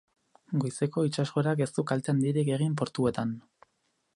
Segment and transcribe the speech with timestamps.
[0.61, 3.37] Goizeko itsasgorak ez du kalte handirik egin portuetan.